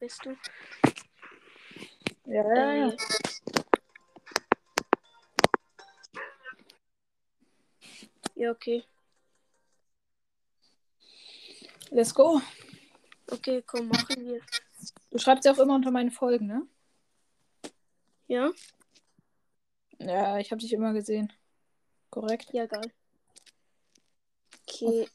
bist 0.00 0.24
du? 0.24 0.36
Ja. 2.24 2.42
Äh, 2.42 2.96
ja, 8.34 8.50
okay. 8.50 8.82
Let's 11.90 12.14
go. 12.14 12.40
Okay, 13.30 13.62
komm, 13.66 13.88
machen 13.88 14.24
wir. 14.24 14.40
Du 15.10 15.18
schreibst 15.18 15.44
ja 15.44 15.52
auch 15.52 15.58
immer 15.58 15.74
unter 15.74 15.90
meine 15.90 16.10
Folgen, 16.10 16.46
ne? 16.46 16.66
Ja? 18.26 18.50
Ja, 19.98 20.38
ich 20.38 20.50
habe 20.50 20.60
dich 20.60 20.72
immer 20.72 20.94
gesehen. 20.94 21.32
Korrekt. 22.08 22.52
Ja, 22.52 22.66
geil. 22.66 22.90
Okay. 24.62 25.08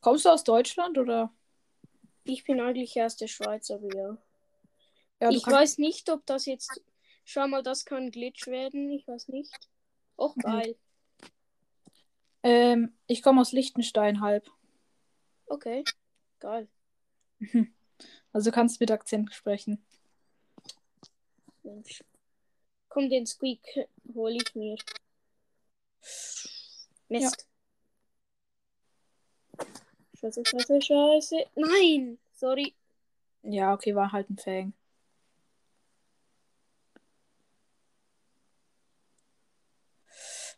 Kommst 0.00 0.24
du 0.24 0.30
aus 0.30 0.44
Deutschland 0.44 0.96
oder? 0.96 1.32
Ich 2.28 2.44
bin 2.44 2.60
eigentlich 2.60 3.00
aus 3.00 3.16
der 3.16 3.26
Schweiz, 3.26 3.70
aber 3.70 3.88
ja. 3.94 4.18
Ja, 5.20 5.30
ich 5.30 5.42
kannst- 5.42 5.56
weiß 5.58 5.78
nicht, 5.78 6.10
ob 6.10 6.24
das 6.26 6.44
jetzt. 6.46 6.82
Schau 7.24 7.46
mal, 7.48 7.62
das 7.62 7.84
kann 7.84 8.10
Glitch 8.10 8.46
werden. 8.46 8.90
Ich 8.90 9.06
weiß 9.08 9.28
nicht. 9.28 9.52
Och, 10.16 10.34
geil. 10.36 10.76
Ähm, 12.42 12.96
ich 13.06 13.22
komme 13.22 13.40
aus 13.40 13.52
Liechtenstein 13.52 14.20
halb. 14.20 14.50
Okay. 15.46 15.84
Geil. 16.38 16.68
Also 18.32 18.52
kannst 18.52 18.78
du 18.78 18.84
mit 18.84 18.92
Akzent 18.92 19.34
sprechen. 19.34 19.84
Mensch. 21.64 22.04
Komm, 22.88 23.10
den 23.10 23.26
Squeak 23.26 23.88
hole 24.14 24.36
ich 24.36 24.54
mir. 24.54 24.76
Mist. 27.08 27.48
Scheiße, 30.20 30.44
scheiße, 30.44 30.82
scheiße. 30.82 31.36
Nein! 31.54 32.18
Sorry. 32.32 32.74
Ja, 33.42 33.72
okay, 33.72 33.94
war 33.94 34.10
halt 34.10 34.28
ein 34.28 34.36
Fang. 34.36 34.72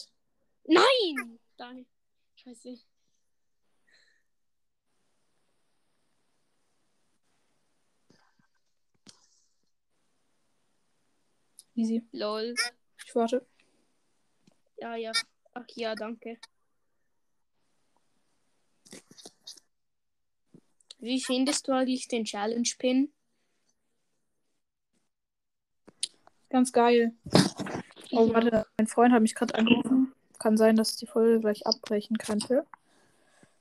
Nein! 0.66 1.38
Deine. 2.44 2.56
Scheiße. 2.56 2.78
Easy. 11.76 12.06
Lol. 12.12 12.54
Ich 13.04 13.14
warte. 13.14 13.46
Ja, 14.78 14.94
ja. 14.94 15.12
Ach 15.54 15.64
ja, 15.74 15.94
danke. 15.94 16.38
Wie 20.98 21.20
findest 21.20 21.68
du 21.68 21.72
eigentlich 21.72 22.08
den 22.08 22.24
Challenge-Pin? 22.24 23.12
Ganz 26.48 26.72
geil. 26.72 27.12
Oh, 28.12 28.32
warte, 28.32 28.66
mein 28.78 28.86
Freund 28.86 29.12
hat 29.12 29.20
mich 29.20 29.34
gerade 29.34 29.54
angerufen. 29.56 30.03
Kann 30.38 30.56
sein, 30.56 30.76
dass 30.76 30.96
die 30.96 31.06
Folge 31.06 31.40
gleich 31.40 31.66
abbrechen 31.66 32.18
könnte. 32.18 32.66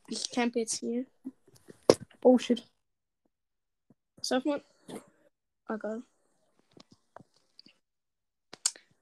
Ich 0.07 0.29
campe 0.31 0.59
jetzt 0.59 0.75
hier. 0.75 1.05
Oh 2.23 2.37
shit. 2.37 2.67
Was 4.17 4.29
darf 4.29 4.45
man? 4.45 4.61
Ah, 5.65 5.77
geil. 5.77 6.03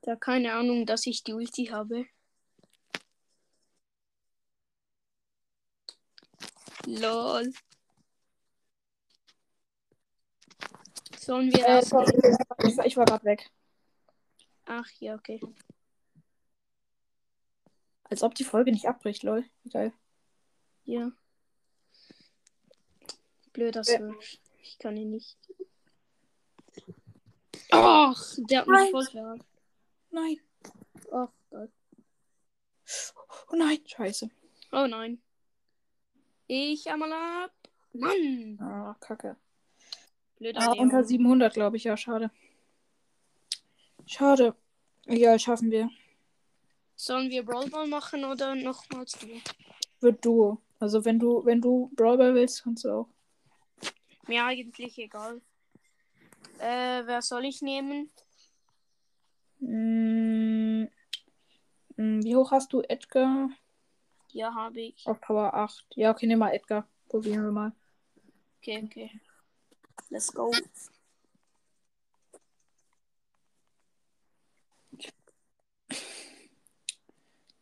Da 0.02 0.16
keine 0.16 0.54
Ahnung, 0.54 0.86
dass 0.86 1.06
ich 1.06 1.24
die 1.24 1.34
Ulti 1.34 1.66
habe. 1.66 2.06
Lol. 6.88 7.54
Sollen 11.20 11.52
wir 11.52 11.60
Äh, 11.64 11.82
das? 11.82 11.86
ich 11.88 11.92
war, 12.78 12.86
ich 12.86 12.98
war 12.98 13.06
gerade 13.06 13.26
weg. 13.26 13.50
Ach 14.66 14.90
ja, 15.00 15.16
okay. 15.16 15.40
Als 18.12 18.24
ob 18.24 18.36
die 18.36 18.44
Folge 18.44 18.74
nicht 18.74 18.88
abbricht, 18.90 19.24
lol. 19.24 19.46
Geil. 19.72 19.94
Ja. 20.84 21.14
Blöder 23.54 23.84
Ja. 23.84 23.98
Switch. 23.98 24.38
Ich 24.62 24.78
kann 24.78 24.98
ihn 24.98 25.12
nicht. 25.12 25.38
Ach, 27.72 28.22
der 28.38 28.60
hat 28.60 28.68
mich 28.68 28.92
voll. 28.92 29.40
Nein. 30.12 30.38
Ach, 31.14 31.30
geil. 31.52 31.72
Oh 33.50 33.56
nein, 33.56 33.80
scheiße. 33.86 34.30
Oh 34.74 34.88
nein. 34.88 35.22
Ich 36.48 36.90
einmal 36.90 37.14
ab. 37.14 37.54
Mann. 37.94 38.58
Ah, 38.60 38.98
kacke. 39.00 39.38
Blöder 40.36 40.60
Ah, 40.62 40.74
unter 40.74 41.06
700, 41.06 41.54
glaube 41.54 41.78
ich. 41.78 41.86
Ja, 41.86 41.96
schade. 41.96 42.30
Schade. 44.06 44.54
Egal, 45.06 45.40
schaffen 45.40 45.72
wir. 45.72 45.90
Sollen 47.02 47.32
wir 47.32 47.44
Brawl 47.44 47.68
Ball 47.68 47.88
machen 47.88 48.24
oder 48.26 48.54
nochmals 48.54 49.14
du? 49.14 49.28
Wird 50.02 50.24
Duo. 50.24 50.62
Also 50.80 51.04
wenn 51.04 51.18
du, 51.18 51.44
wenn 51.44 51.60
du 51.60 51.90
Brawl 51.96 52.16
Ball 52.16 52.36
willst, 52.36 52.64
kannst 52.64 52.84
du 52.84 52.92
auch. 52.92 53.10
Mir 54.28 54.46
eigentlich 54.46 55.00
egal. 55.00 55.42
Äh, 56.60 57.02
wer 57.08 57.24
soll 57.24 57.46
ich 57.46 57.64
nehmen? 57.64 58.12
Mm, 59.62 60.84
mm, 61.96 62.24
wie 62.24 62.36
hoch 62.36 62.52
hast 62.52 62.72
du 62.72 62.84
Edgar? 62.84 63.50
Ja, 64.32 64.54
habe 64.54 64.82
ich. 64.82 65.08
Auf 65.08 65.20
Power 65.22 65.56
8. 65.56 65.84
Ja, 65.96 66.12
okay, 66.12 66.28
nimm 66.28 66.38
mal 66.38 66.54
Edgar. 66.54 66.88
Probieren 67.10 67.46
wir 67.46 67.52
mal. 67.52 67.72
Okay, 68.60 68.80
okay. 68.86 69.10
Let's 70.12 70.32
go. 70.32 70.52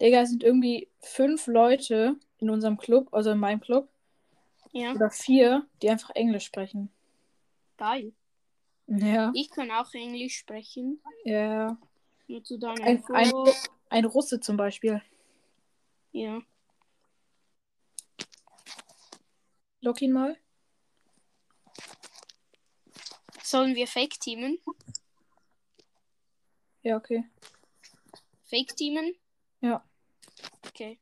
Digga, 0.01 0.21
es 0.21 0.29
sind 0.29 0.43
irgendwie 0.43 0.89
fünf 1.01 1.47
Leute 1.47 2.15
in 2.37 2.49
unserem 2.49 2.77
Club, 2.77 3.13
also 3.13 3.31
in 3.31 3.37
meinem 3.37 3.59
Club, 3.59 3.89
Ja, 4.71 4.93
oder 4.93 5.09
vier, 5.09 5.67
die 5.81 5.89
einfach 5.89 6.11
Englisch 6.11 6.45
sprechen. 6.45 6.89
geil. 7.77 8.13
Ja. 8.87 9.31
Ich 9.35 9.51
kann 9.51 9.69
auch 9.71 9.93
Englisch 9.93 10.37
sprechen. 10.37 10.99
Ja. 11.23 11.77
Nur 12.27 12.43
zu 12.43 12.57
deiner 12.57 12.83
Ein, 12.83 13.03
ein, 13.13 13.31
ein 13.89 14.05
Russe 14.05 14.39
zum 14.39 14.57
Beispiel. 14.57 15.01
Ja. 16.11 16.41
Lock 19.81 20.01
ihn 20.01 20.11
mal. 20.11 20.35
Sollen 23.43 23.75
wir 23.75 23.87
Fake 23.87 24.19
teamen? 24.19 24.59
Ja, 26.81 26.97
okay. 26.97 27.23
Fake 28.45 28.75
teamen? 28.75 29.16
Ja. 29.61 29.84
Okay. 30.67 30.99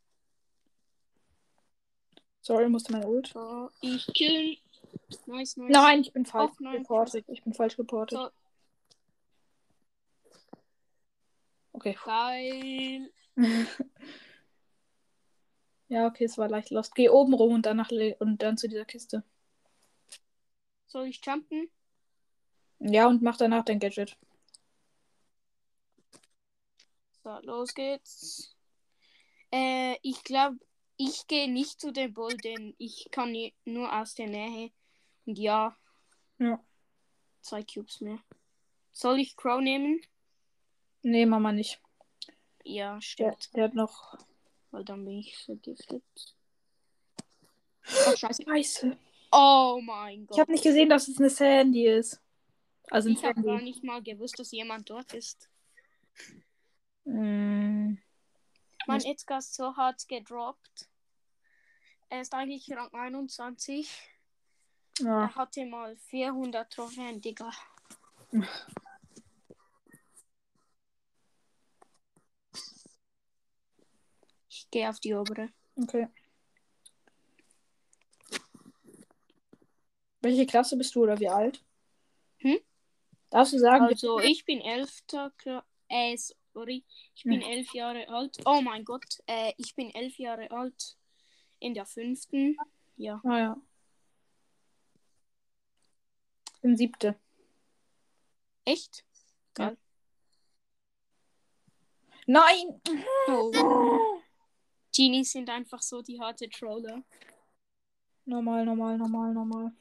Sorry, 2.48 2.70
musste 2.70 2.94
mein 2.94 3.04
Ult. 3.04 3.28
So, 3.28 3.70
ich 3.82 4.08
kill. 4.14 4.58
Nice, 5.26 5.58
nice. 5.58 5.70
Nein, 5.70 6.00
ich 6.00 6.14
bin 6.14 6.26
falsch 6.26 6.54
Ach, 6.56 6.60
nein. 6.62 6.78
reportet. 6.78 7.26
Ich 7.28 7.44
bin 7.44 7.54
falsch 7.54 7.78
reportet. 7.78 8.18
So, 8.18 8.30
Okay. 11.74 11.98
geil. 12.06 13.12
Ja, 15.90 16.06
okay, 16.08 16.26
es 16.26 16.38
war 16.38 16.48
leicht 16.50 16.70
lost. 16.70 16.96
Geh 16.96 17.08
oben 17.10 17.34
rum 17.34 17.54
und 17.54 17.66
dann, 17.66 17.78
nach, 17.78 17.92
le- 17.92 18.16
und 18.20 18.42
dann 18.42 18.58
zu 18.58 18.68
dieser 18.68 18.84
Kiste. 18.84 19.24
Soll 20.88 21.08
ich 21.08 21.22
jumpen? 21.26 21.70
Ja, 22.80 23.08
und 23.08 23.22
mach 23.22 23.38
danach 23.38 23.64
dein 23.64 23.80
Gadget. 23.80 24.18
So, 27.24 27.40
los 27.42 27.74
geht's. 27.74 28.54
Äh, 29.52 29.96
ich 30.02 30.24
glaube, 30.26 30.58
ich 30.98 31.28
gehe 31.28 31.50
nicht 31.52 31.80
zu 31.80 31.92
dem 31.92 32.14
Bull, 32.14 32.36
denn 32.38 32.76
ich 32.78 33.08
kann 33.12 33.36
nur 33.66 33.96
aus 33.96 34.16
der 34.16 34.28
Nähe. 34.28 34.72
Und 35.26 35.38
ja, 35.38 35.76
Ja. 36.40 36.60
zwei 37.42 37.64
Cubes 37.64 38.02
mehr. 38.02 38.20
Soll 38.92 39.20
ich 39.20 39.36
Crow 39.36 39.62
nehmen? 39.62 40.02
Nee, 41.04 41.26
Mama 41.26 41.52
nicht. 41.52 41.80
Ja, 42.64 42.96
Der, 42.96 43.02
stimmt. 43.02 43.56
der 43.56 43.64
hat 43.66 43.76
noch. 43.76 44.18
Weil 44.72 44.84
dann 44.84 45.06
bin 45.06 45.20
ich 45.20 45.38
vergiftet. 45.38 46.04
Oh, 48.08 48.16
scheiße. 48.16 48.44
Scheiße. 48.44 48.98
Oh 49.32 49.80
mein 49.84 50.26
Gott. 50.26 50.36
Ich 50.36 50.42
habe 50.42 50.52
nicht 50.52 50.64
gesehen, 50.64 50.90
dass 50.90 51.08
es 51.08 51.20
eine 51.20 51.30
Sandy 51.30 51.86
ist. 51.88 52.20
Also 52.90 53.10
ein 53.10 53.16
Ich 53.16 53.24
habe 53.24 53.42
gar 53.44 53.62
nicht 53.62 53.84
mal 53.84 54.02
gewusst, 54.02 54.40
dass 54.40 54.52
jemand 54.52 54.90
dort 54.90 55.14
ist. 55.14 55.50
Mm, 57.06 57.96
Mein 58.88 59.04
Edgar 59.04 59.40
ist 59.40 59.54
so 59.54 59.76
hart 59.76 60.08
gedroppt. 60.08 60.90
Er 62.10 62.22
ist 62.22 62.34
eigentlich 62.34 62.72
Rang 62.72 62.94
21. 62.94 63.90
ja. 65.00 65.24
Er 65.24 65.36
hatte 65.36 65.66
mal 65.66 65.98
400 65.98 66.72
Trophäen, 66.72 67.20
Digga. 67.20 67.52
Ich 74.50 74.70
gehe 74.72 74.90
auf 74.90 75.00
die 75.02 75.14
obere. 75.14 75.50
Okay. 75.76 76.08
Welche 80.22 80.46
Klasse 80.46 80.78
bist 80.78 80.96
du 80.96 81.04
oder 81.04 81.20
wie 81.20 81.30
alt? 81.30 81.64
Hm? 82.40 82.60
Darfst 83.30 83.54
du 83.54 83.60
sagen? 83.60 83.86
Also, 83.86 84.20
ich 84.20 84.46
bin 84.46 84.62
11. 84.62 85.04
Kla 85.08 85.64
äh, 85.90 86.18
sorry. 86.58 86.84
Ich 87.16 87.24
bin 87.24 87.42
Hm. 87.42 87.52
11 87.52 87.74
Jahre 87.74 88.08
alt. 88.10 88.38
Oh 88.46 88.62
mein 88.62 88.84
Gott. 88.84 89.06
Äh, 89.28 89.54
ich 89.58 89.76
bin 89.76 89.92
11 89.94 90.18
Jahre 90.18 90.50
alt. 90.50 90.98
In 91.60 91.74
der 91.74 91.86
fünften. 91.86 92.58
Ja. 92.98 93.22
Ah 93.24 93.40
ja. 93.40 93.58
Ich 96.56 96.62
bin 96.62 96.76
siebte. 96.76 97.16
Echt? 98.66 99.04
Nein! 102.30 102.82
Oh. 103.28 103.52
Genies 104.96 105.32
sind 105.32 105.50
einfach 105.50 105.82
so 105.82 106.02
die 106.02 106.20
harte 106.20 106.50
Troller. 106.50 107.02
Normal, 108.26 108.66
normal, 108.66 108.98
normal, 108.98 109.34
normal. 109.34 109.72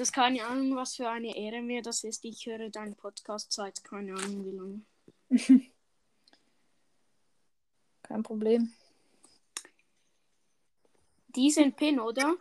Das 0.00 0.12
keine 0.12 0.42
Ahnung, 0.46 0.76
was 0.76 0.96
für 0.96 1.10
eine 1.10 1.36
Ehre 1.36 1.60
mir 1.60 1.82
das 1.82 2.04
ist. 2.04 2.24
Ich 2.24 2.46
höre 2.46 2.70
deinen 2.70 2.96
Podcast 2.96 3.52
seit 3.52 3.84
keine 3.84 4.14
Ahnung 4.14 4.46
wie 4.46 4.56
lange. 4.56 4.80
Kein 8.04 8.22
Problem. 8.22 8.72
Die 11.36 11.50
sind 11.50 11.76
Pin, 11.76 12.00
oder? 12.00 12.34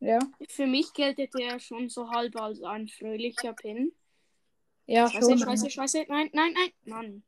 Ja? 0.00 0.18
Für 0.48 0.66
mich 0.66 0.94
geltet 0.94 1.34
der 1.34 1.60
schon 1.60 1.90
so 1.90 2.08
halb 2.08 2.36
als 2.36 2.62
ein 2.62 2.88
fröhlicher 2.88 3.52
Pin. 3.52 3.92
Ja, 4.86 5.10
Scheiße, 5.10 5.28
schon. 5.28 5.38
scheiße, 5.40 5.68
scheiße. 5.68 6.06
Nein, 6.08 6.30
nein, 6.32 6.54
nein. 6.54 6.72
Mann. 6.84 7.22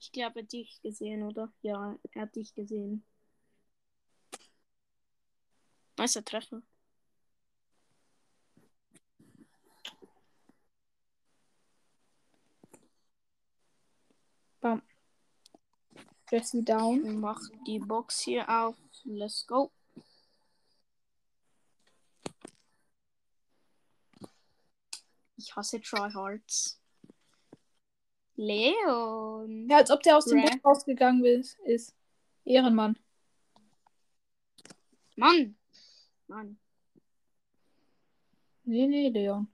Ich 0.00 0.10
glaube, 0.10 0.38
er 0.38 0.42
hat 0.44 0.52
dich 0.54 0.80
gesehen, 0.80 1.22
oder? 1.22 1.52
Ja, 1.60 1.98
er 2.12 2.22
hat 2.22 2.34
dich 2.34 2.54
gesehen. 2.54 3.04
Nicer 5.98 6.24
Treffer. 6.24 6.62
Bam. 14.60 14.82
Jesse 16.30 16.62
down. 16.62 17.20
Mach 17.20 17.40
die 17.66 17.78
Box 17.78 18.20
hier 18.20 18.48
auf. 18.48 18.76
Let's 19.04 19.46
go. 19.46 19.70
Ich 25.36 25.54
hasse 25.56 25.80
Tryhards. 25.80 26.80
Leon. 28.36 29.68
Ja, 29.68 29.78
als 29.78 29.90
ob 29.90 30.02
der 30.02 30.16
aus 30.16 30.26
dem? 30.26 30.40
Bus 30.40 30.64
rausgegangen 30.64 31.24
ist. 31.24 31.94
Ehrenmann. 32.44 32.96
Mann. 35.16 35.56
Mann. 36.32 36.58
Nee, 38.64 38.86
nee, 38.86 39.08
Leon. 39.08 39.48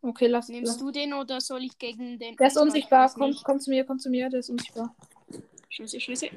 Okay, 0.00 0.26
lass. 0.26 0.48
Nimmst 0.48 0.72
lass. 0.72 0.78
du 0.78 0.90
den 0.90 1.12
oder 1.14 1.40
soll 1.40 1.64
ich 1.64 1.76
gegen 1.78 2.18
den? 2.18 2.36
Der 2.36 2.46
ist 2.46 2.56
Ich 2.56 2.62
unsichtbar. 2.62 3.12
Komm, 3.14 3.34
komm 3.42 3.60
zu 3.60 3.70
mir, 3.70 3.84
komm 3.84 3.98
zu 3.98 4.10
mir. 4.10 4.28
Der 4.30 4.40
ist 4.40 4.50
unsichtbar. 4.50 4.94
Scheiße, 5.70 5.98
scheiße. 6.00 6.30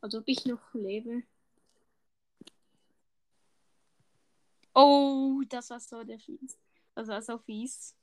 Als 0.00 0.14
ob 0.14 0.24
ich 0.26 0.44
noch 0.46 0.74
lebe. 0.74 1.22
Oh, 4.74 5.42
das 5.48 5.70
war 5.70 5.80
so 5.80 6.02
der 6.02 6.18
fies. 6.18 6.58
Das 6.94 7.08
war 7.08 7.22
so 7.22 7.38
fies. 7.38 7.94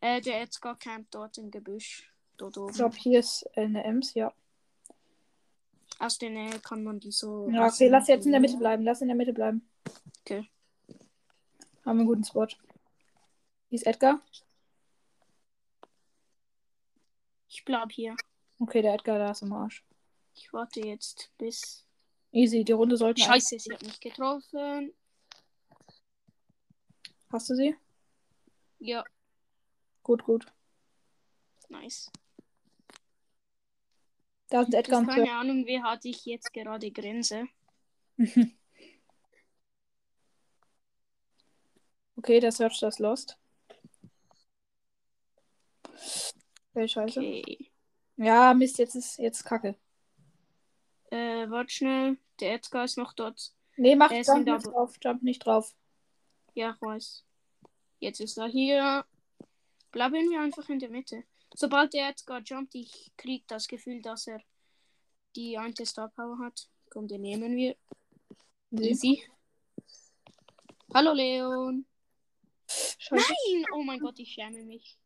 Äh, 0.00 0.20
der 0.20 0.42
Edgar 0.42 0.78
campt 0.78 1.14
dort 1.14 1.38
im 1.38 1.50
Gebüsch. 1.50 2.10
Dort 2.36 2.56
Ich 2.56 2.62
oben. 2.62 2.72
glaube, 2.72 2.96
hier 2.96 3.18
ist 3.20 3.44
eine 3.56 3.84
Ems, 3.84 4.14
ja. 4.14 4.32
Aus 5.98 6.18
der 6.18 6.30
Nähe 6.30 6.58
kann 6.60 6.82
man 6.82 7.00
die 7.00 7.12
so. 7.12 7.48
Ja, 7.50 7.66
okay, 7.66 7.88
lass 7.88 8.08
jetzt 8.08 8.26
in 8.26 8.32
der 8.32 8.40
Mitte 8.40 8.56
bleiben. 8.56 8.82
Lass 8.84 9.00
in 9.00 9.08
der 9.08 9.16
Mitte 9.16 9.32
bleiben. 9.32 9.68
Okay. 10.20 10.50
Haben 11.84 11.98
wir 11.98 12.00
einen 12.00 12.06
guten 12.06 12.24
Spot. 12.24 12.48
Wie 13.68 13.76
ist 13.76 13.86
Edgar? 13.86 14.20
Ich 17.48 17.64
bleib 17.64 17.92
hier. 17.92 18.16
Okay, 18.58 18.82
der 18.82 18.94
Edgar, 18.94 19.18
da 19.18 19.30
ist 19.30 19.42
im 19.42 19.52
Arsch. 19.52 19.84
Ich 20.34 20.52
warte 20.52 20.80
jetzt 20.80 21.30
bis. 21.38 21.86
Easy, 22.32 22.64
die 22.64 22.72
Runde 22.72 22.96
sollten. 22.96 23.20
Scheiße, 23.20 23.58
sie 23.58 23.72
hat 23.72 23.82
mich 23.82 24.00
getroffen. 24.00 24.92
Hast 27.30 27.50
du 27.50 27.54
sie? 27.54 27.76
Ja, 28.80 29.04
Gut, 30.02 30.22
gut. 30.24 30.46
nice. 31.70 32.10
Da 34.54 34.62
sind 34.62 34.74
Edgar 34.74 35.00
und 35.00 35.08
keine 35.08 35.32
Ahnung, 35.32 35.66
wie 35.66 35.82
hart 35.82 36.04
ich 36.04 36.26
jetzt 36.26 36.52
gerade 36.52 36.88
grinse. 36.92 37.48
Okay, 42.16 42.38
der 42.38 42.52
Search 42.52 42.78
das 42.78 43.00
Lost. 43.00 43.36
Okay, 46.72 46.88
scheiße. 46.88 47.18
Okay. 47.18 47.70
Ja, 48.16 48.54
Mist, 48.54 48.78
jetzt 48.78 48.94
ist 48.94 49.18
jetzt 49.18 49.44
Kacke. 49.44 49.74
Äh, 51.10 51.50
warte 51.50 51.70
schnell. 51.70 52.16
Der 52.38 52.54
Edgar 52.54 52.84
ist 52.84 52.96
noch 52.96 53.12
dort. 53.12 53.52
Nee, 53.76 53.96
mach 53.96 54.12
ist 54.12 54.28
jump 54.28 54.46
nicht 54.46 54.66
drauf, 54.66 54.94
jump 55.02 55.22
nicht 55.24 55.44
drauf. 55.44 55.74
Ja, 56.54 56.70
ich 56.70 56.80
weiß. 56.80 57.24
Jetzt 57.98 58.20
ist 58.20 58.38
er 58.38 58.46
hier. 58.46 59.04
Bleiben 59.90 60.30
wir 60.30 60.40
einfach 60.40 60.68
in 60.68 60.78
der 60.78 60.90
Mitte. 60.90 61.24
Sobald 61.56 61.94
der 61.94 62.08
Edgar 62.08 62.42
jumpt, 62.42 62.74
ich 62.74 63.12
krieg 63.16 63.46
das 63.46 63.68
Gefühl, 63.68 64.02
dass 64.02 64.26
er 64.26 64.42
die 65.36 65.56
eine 65.56 65.74
Star 65.86 66.08
Power 66.08 66.38
hat. 66.40 66.68
Komm, 66.90 67.06
den 67.06 67.22
nehmen 67.22 67.56
wir. 67.56 67.76
Nee. 68.70 68.88
Easy. 68.88 69.24
Hallo 70.92 71.12
Leon. 71.12 71.86
Scheiße. 72.66 73.32
Nein! 73.32 73.64
Oh 73.72 73.82
mein 73.84 74.00
Gott, 74.00 74.18
ich 74.18 74.32
schäme 74.32 74.64
mich. 74.64 74.98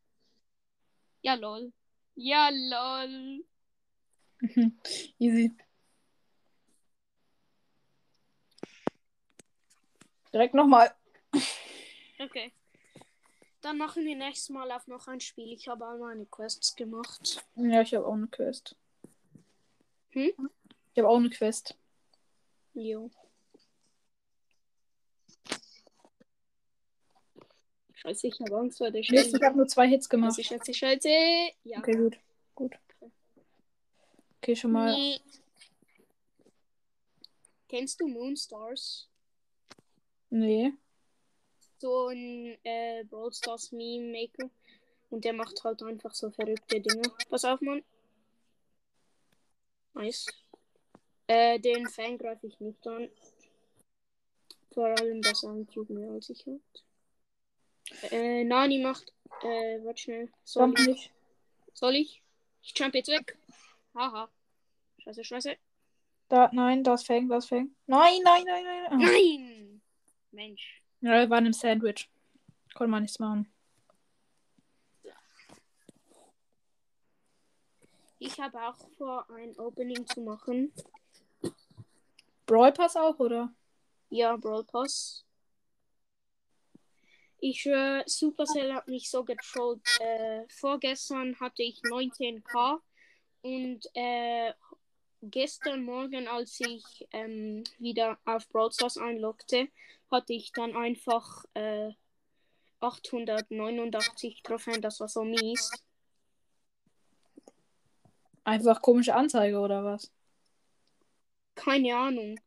Ja, 1.20 1.34
lol. 1.34 1.70
Ja, 2.14 2.48
lol. 2.50 3.44
Easy. 5.18 5.54
Direkt 10.32 10.54
nochmal. 10.54 10.94
Okay. 12.18 12.52
Dann 13.60 13.76
machen 13.76 14.04
wir 14.04 14.14
nächstes 14.14 14.50
Mal 14.50 14.70
auf 14.70 14.86
noch 14.86 15.08
ein 15.08 15.20
Spiel. 15.20 15.52
Ich 15.52 15.68
habe 15.68 15.84
all 15.84 15.98
meine 15.98 16.26
Quests 16.26 16.76
gemacht. 16.76 17.44
Ja, 17.56 17.82
ich 17.82 17.94
habe 17.94 18.06
auch 18.06 18.14
eine 18.14 18.28
Quest. 18.28 18.76
Hm? 20.10 20.50
Ich 20.92 20.98
habe 20.98 21.08
auch 21.08 21.16
eine 21.16 21.30
Quest. 21.30 21.76
Jo. 22.74 23.10
Scheiße, 27.94 28.28
ich 28.28 28.40
habe 28.40 28.56
Angst 28.56 28.78
vor 28.78 28.92
der 28.92 29.02
Mist, 29.10 29.34
ich 29.34 29.42
habe 29.42 29.56
nur 29.56 29.66
zwei 29.66 29.88
Hits 29.88 30.08
gemacht. 30.08 30.36
Scheiße, 30.36 30.72
scheiße, 30.72 30.74
scheiße. 30.74 31.08
Ja. 31.64 31.78
Okay, 31.78 31.96
gut. 31.96 32.18
Gut. 32.54 32.78
Okay, 34.36 34.54
schon 34.54 34.70
mal. 34.70 34.94
Nee. 34.94 35.20
Kennst 37.68 38.00
du 38.00 38.06
Moonstars? 38.06 39.08
Nee. 40.30 40.72
So 41.78 42.08
ein 42.08 42.58
äh, 42.64 43.04
Brawl 43.04 43.32
Stars 43.32 43.72
Meme 43.72 44.12
Maker. 44.12 44.50
Und 45.10 45.24
der 45.24 45.32
macht 45.32 45.62
halt 45.64 45.82
einfach 45.82 46.14
so 46.14 46.30
verrückte 46.30 46.80
Dinge. 46.80 47.02
Pass 47.30 47.44
auf, 47.44 47.60
Mann. 47.60 47.82
Nice. 49.94 50.26
Äh, 51.26 51.58
den 51.58 51.88
Fan 51.88 52.18
greife 52.18 52.46
ich 52.46 52.58
nicht 52.60 52.86
an. 52.86 53.08
Vor 54.72 54.86
allem, 54.86 55.22
dass 55.22 55.42
er 55.44 55.50
einen 55.50 55.68
mehr 55.88 56.10
als 56.10 56.30
ich 56.30 56.46
hat. 56.46 58.12
Äh, 58.12 58.44
Nani 58.44 58.78
macht. 58.78 59.12
Äh, 59.42 59.84
warte 59.84 60.02
schnell. 60.02 60.28
Soll 60.44 60.64
Jump 60.64 60.78
ich? 60.80 60.86
nicht. 60.86 61.10
Soll 61.74 61.94
ich? 61.96 62.22
Ich 62.62 62.76
jump 62.76 62.94
jetzt 62.94 63.08
weg. 63.08 63.38
Haha. 63.94 64.28
Scheiße, 64.98 65.24
scheiße. 65.24 65.56
Da, 66.28 66.50
nein, 66.52 66.84
das 66.84 67.04
Fang, 67.04 67.28
das 67.28 67.46
Fang. 67.46 67.74
Nein, 67.86 68.20
nein, 68.22 68.44
nein, 68.44 68.64
nein. 68.64 68.86
Ah. 68.90 68.96
Nein! 68.96 69.80
Mensch. 70.32 70.82
Ja, 71.00 71.12
wir 71.12 71.30
waren 71.30 71.46
im 71.46 71.52
Sandwich. 71.52 72.08
Konnte 72.74 72.90
man 72.90 73.02
nichts 73.02 73.18
machen. 73.18 73.48
Ich 78.20 78.40
habe 78.40 78.60
auch 78.60 78.76
vor, 78.96 79.30
ein 79.30 79.56
Opening 79.58 80.04
zu 80.06 80.20
machen. 80.20 80.72
Brawl 82.46 82.72
Pass 82.72 82.96
auch, 82.96 83.18
oder? 83.20 83.52
Ja, 84.10 84.36
Brawl 84.36 84.64
Pass. 84.64 85.24
Ich 87.38 87.60
schwöre, 87.60 88.02
Supercell 88.06 88.74
hat 88.74 88.88
mich 88.88 89.08
so 89.08 89.22
getrollt. 89.22 89.80
Äh, 90.00 90.48
vorgestern 90.48 91.38
hatte 91.38 91.62
ich 91.62 91.80
19k 91.82 92.80
und 93.42 93.86
äh, 93.94 94.52
gestern 95.22 95.84
Morgen, 95.84 96.28
als 96.28 96.60
ich 96.60 97.06
ähm, 97.12 97.64
wieder 97.78 98.18
auf 98.24 98.48
Brawl 98.48 98.72
Stars 98.72 98.96
einloggte, 98.96 99.68
hatte 100.10 100.32
ich 100.32 100.52
dann 100.52 100.76
einfach 100.76 101.44
äh, 101.54 101.92
889 102.80 104.42
Trophäen. 104.42 104.80
Das 104.82 105.00
war 105.00 105.08
so 105.08 105.24
mies. 105.24 105.70
Einfach 108.44 108.80
komische 108.80 109.14
Anzeige, 109.14 109.58
oder 109.58 109.84
was? 109.84 110.10
Keine 111.54 111.96
Ahnung. 111.96 112.40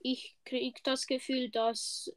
Ich 0.00 0.36
krieg 0.44 0.82
das 0.84 1.06
Gefühl, 1.06 1.50
dass 1.50 2.12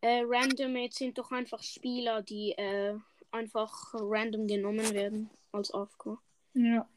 äh, 0.00 0.22
Randomates 0.24 0.96
sind 0.96 1.18
doch 1.18 1.30
einfach 1.30 1.62
Spieler, 1.62 2.22
die 2.22 2.52
äh, 2.52 2.98
einfach 3.30 3.92
random 3.94 4.46
genommen 4.46 4.92
werden 4.92 5.30
als 5.52 5.72
AFK. 5.72 6.18
Ja. 6.54 6.88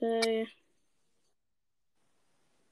Äh, 0.00 0.46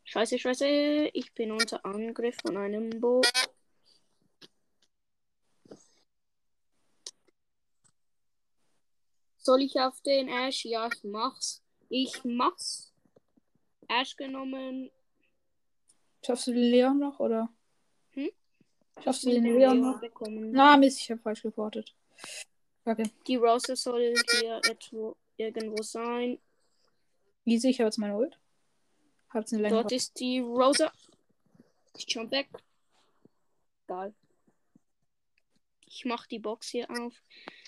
scheiße, 0.04 0.38
scheiße. 0.38 1.10
Ich 1.12 1.32
bin 1.34 1.50
unter 1.52 1.84
Angriff 1.84 2.36
von 2.42 2.56
einem 2.56 3.00
Bo. 3.00 3.22
Soll 9.38 9.62
ich 9.62 9.78
auf 9.78 10.00
den 10.02 10.28
Ash? 10.28 10.64
Ja, 10.64 10.88
ich 10.92 11.04
mach's. 11.04 11.62
Ich 11.88 12.24
mach's. 12.24 12.92
Ash 13.88 14.16
genommen. 14.16 14.90
Schaffst 16.24 16.48
du 16.48 16.52
den 16.52 16.70
Leon 16.70 16.98
noch, 16.98 17.20
oder? 17.20 17.48
Hm? 18.14 18.30
Schaffst 19.02 19.24
du 19.24 19.30
den 19.30 19.44
dem 19.44 19.58
Leon 19.58 19.76
Leon 19.78 19.92
noch? 19.92 20.00
bekommen. 20.00 20.50
Na, 20.50 20.76
Mist, 20.76 21.00
ich 21.00 21.10
habe 21.12 21.20
falsch 21.20 21.42
geportet. 21.42 21.94
Okay. 22.84 23.08
Die 23.26 23.36
Rose 23.36 23.76
soll 23.76 24.14
hier 24.40 24.60
irgendwo 25.36 25.82
sein. 25.82 26.40
Easy, 27.46 27.70
ich 27.70 27.80
habe 27.80 27.86
jetzt 27.86 27.96
meine 27.96 28.16
Ult. 28.16 28.38
Hab's 29.30 29.52
eine. 29.52 29.68
Dort 29.68 29.92
ist 29.92 30.20
die 30.20 30.40
Rosa. 30.40 30.92
Ich 31.96 32.06
jump 32.08 32.30
weg. 32.32 32.48
Geil. 33.86 34.14
Ich 35.86 36.04
mach 36.04 36.26
die 36.26 36.40
Box 36.40 36.68
hier 36.68 36.90
auf. 36.90 37.14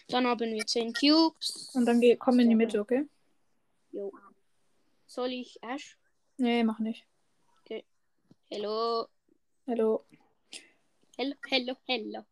Dann 0.08 0.26
haben 0.26 0.52
wir 0.52 0.66
10 0.66 0.92
Cubes. 0.92 1.70
Und 1.74 1.86
dann 1.86 2.00
geh, 2.00 2.16
komm 2.16 2.40
in 2.40 2.48
die 2.50 2.54
Mitte, 2.54 2.80
okay? 2.80 3.08
Jo. 3.92 4.12
Soll 5.06 5.32
ich 5.32 5.62
Ash? 5.62 5.96
Nee, 6.36 6.64
mach 6.64 6.80
nicht. 6.80 7.06
Hello. 8.50 9.06
Hallo. 9.66 10.06
Hello, 11.18 11.34
hello, 11.50 11.74
hello. 11.84 12.24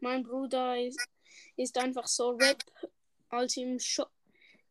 Mein 0.00 0.22
Bruder 0.22 0.80
ist, 0.80 0.98
ist 1.56 1.78
einfach 1.78 2.06
so 2.06 2.30
RIP, 2.30 2.64
als 3.28 3.56
im 3.56 3.78
Shop. 3.78 4.10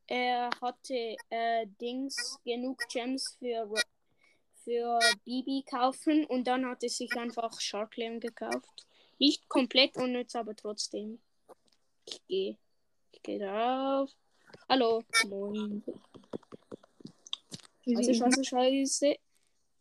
Er 0.08 0.50
hatte 0.62 1.16
äh, 1.30 1.66
Dings 1.80 2.40
genug 2.44 2.80
Gems 2.92 3.36
für, 3.40 3.74
für 4.64 5.00
Bibi 5.24 5.64
kaufen 5.70 6.26
und 6.26 6.46
dann 6.46 6.66
hat 6.66 6.84
er 6.84 6.90
sich 6.90 7.16
einfach 7.16 7.60
Shark 7.60 7.96
Leon 7.98 8.20
gekauft. 8.20 8.86
Nicht 9.20 9.48
komplett 9.48 9.96
unnütz, 9.96 10.36
aber 10.36 10.56
trotzdem. 10.56 11.20
Ich 12.06 12.22
gehe. 12.28 12.58
Ich 13.12 13.24
gehe 13.24 13.40
drauf. 13.40 14.12
Hallo. 14.68 15.04
Moin. 15.28 15.84
Scheiße, 17.86 18.12
easy. 18.12 18.14
scheiße, 18.16 18.44
scheiße. 18.44 19.16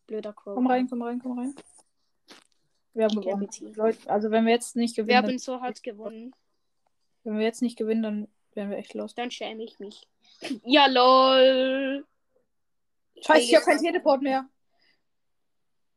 Blöder 0.07 0.33
Crow. 0.33 0.55
Komm 0.55 0.67
rein, 0.67 0.89
komm 0.89 1.03
rein, 1.03 1.21
komm 1.21 1.39
rein. 1.39 1.55
Wir 2.95 3.05
haben 3.05 3.19
Ich 3.19 3.27
gewonnen. 3.27 3.75
Leute, 3.75 4.11
also 4.11 4.31
wenn 4.31 4.45
wir 4.45 4.53
jetzt 4.53 4.77
nicht 4.77 4.97
Wir 4.97 5.05
gewinnen, 5.05 5.25
haben 5.25 5.39
so 5.39 5.61
hart 5.61 5.83
gewonnen. 5.83 6.35
Wenn 7.25 7.39
wir 7.39 7.45
jetzt 7.45 7.63
nicht 7.63 7.79
gewinnen, 7.79 8.03
dann 8.03 8.29
wären 8.55 8.71
wir 8.71 8.79
echt 8.79 8.95
los. 8.95 9.15
Dann 9.15 9.31
schäme 9.31 9.63
ich 9.63 9.79
mich. 9.79 10.09
Ja, 10.65 10.87
lol. 10.87 12.07
Scheiße, 13.25 13.45
ich 13.45 13.55
habe 13.55 13.65
kein 13.65 13.79
Teleport 13.79 14.23
mehr. 14.23 14.49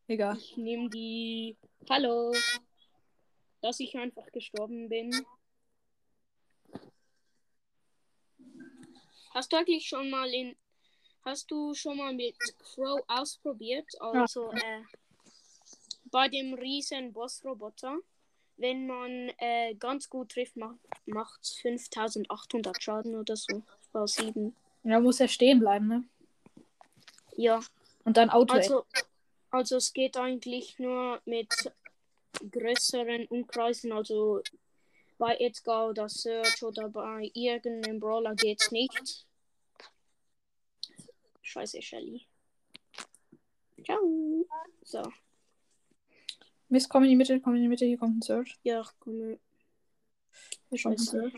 Egal. 0.07 0.37
Ich 0.37 0.55
nehme 0.55 0.89
die. 0.89 1.57
Hallo. 1.89 2.31
Dass 3.61 3.79
ich 3.79 3.97
einfach 3.97 4.31
gestorben 4.31 4.87
bin. 4.87 5.11
Hast 9.33 9.51
du 9.51 9.57
eigentlich 9.57 9.87
schon 9.87 10.09
mal 10.09 10.31
in. 10.31 10.55
Hast 11.23 11.49
du 11.49 11.73
schon 11.73 11.97
mal 11.97 12.13
mit 12.13 12.37
Crow 12.59 13.03
ausprobiert? 13.07 13.87
Also, 13.99 14.51
äh, 14.51 14.83
bei 16.11 16.29
dem 16.29 16.53
riesen 16.53 17.11
Bossroboter. 17.11 17.97
Wenn 18.57 18.87
man 18.87 19.31
äh, 19.37 19.75
ganz 19.75 20.09
gut 20.09 20.31
trifft, 20.31 20.55
macht 20.55 20.79
macht's 21.05 21.57
5800 21.59 22.81
Schaden 22.81 23.15
oder 23.15 23.35
so. 23.35 23.63
Bei 23.91 24.05
7. 24.05 24.55
Da 24.83 24.99
muss 24.99 25.19
er 25.19 25.27
stehen 25.27 25.59
bleiben, 25.59 25.87
ne? 25.87 26.03
Ja. 27.35 27.59
Und 28.05 28.17
dann 28.17 28.29
Auto. 28.29 28.53
Also, 28.53 28.85
also 29.49 29.77
es 29.77 29.93
geht 29.93 30.15
eigentlich 30.15 30.79
nur 30.79 31.21
mit 31.25 31.49
größeren 32.51 33.27
Umkreisen, 33.27 33.91
also 33.91 34.41
bei 35.17 35.35
Edgar 35.37 35.89
oder 35.89 36.09
Search 36.09 36.61
oder 36.63 36.89
bei 36.89 37.31
irgendeinem 37.33 37.99
Brawler 37.99 38.35
geht's 38.35 38.71
nicht. 38.71 39.25
Scheiße, 41.41 41.81
Shelly. 41.81 42.27
Ciao. 43.83 44.45
So, 44.83 45.03
Mist, 46.69 46.89
komm 46.89 47.03
in 47.03 47.09
die 47.09 47.15
Mitte, 47.15 47.39
komm 47.39 47.55
in 47.55 47.61
die 47.61 47.67
Mitte, 47.67 47.85
hier 47.85 47.97
kommt 47.97 48.17
ein 48.17 48.21
Search. 48.21 48.57
ja, 48.63 48.83
komm. 48.99 49.37
Hier 50.69 50.81
kommt 50.81 50.99
ein. 50.99 51.05
Search. 51.05 51.33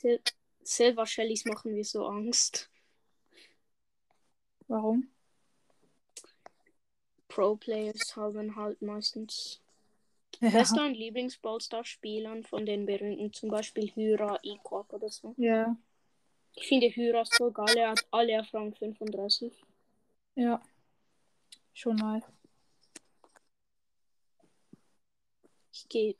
Sil 0.00 0.20
Silver 0.62 1.06
Shellys 1.06 1.44
machen 1.44 1.74
wir 1.74 1.84
so 1.84 2.06
Angst. 2.06 2.68
Warum? 4.68 5.08
Pro-Players 7.28 8.16
haben 8.16 8.56
halt 8.56 8.82
meistens. 8.82 9.60
Ja. 10.40 10.60
Ist 10.60 10.76
dein 10.76 10.94
Lieblings-Ballstar-Spielern 10.94 12.44
von 12.44 12.66
den 12.66 12.84
berühmten, 12.84 13.32
zum 13.32 13.50
Beispiel 13.50 13.90
Hyra, 13.94 14.38
Equark 14.42 14.92
oder 14.92 15.08
so? 15.08 15.34
ja. 15.36 15.76
Ich 16.58 16.68
finde 16.68 16.88
Hyra 16.88 17.22
so 17.26 17.50
geil, 17.52 17.76
er 17.76 17.90
hat 17.90 18.06
alle 18.10 18.42
Rang 18.52 18.74
35. 18.74 19.52
Ja. 20.36 20.62
Schon 21.74 21.96
mal. 21.96 22.22
Ich 25.76 25.88
gehe 25.90 26.16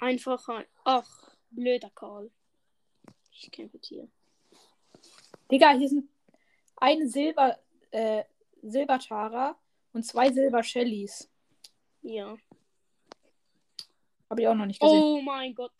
einfach 0.00 0.48
ein. 0.48 0.64
Ach, 0.84 1.36
blöder 1.50 1.90
Karl. 1.90 2.32
Ich 3.30 3.48
kämpfe 3.52 3.78
hier. 3.80 4.08
Digga, 5.50 5.70
hier 5.74 5.88
sind 5.88 6.10
eine 6.76 7.08
Silber, 7.08 7.58
äh, 7.92 8.24
Silbertara 8.62 9.56
und 9.92 10.04
zwei 10.04 10.32
Silber 10.32 10.64
Shellys. 10.64 11.30
Ja. 12.02 12.36
Habe 14.28 14.42
ich 14.42 14.48
auch 14.48 14.54
noch 14.54 14.66
nicht 14.66 14.80
gesehen. 14.80 15.00
Oh 15.02 15.20
mein 15.20 15.54
Gott. 15.54 15.70